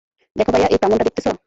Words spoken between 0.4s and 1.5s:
ভাইয়া, এই প্রাঙ্গনটা দেখতেছো?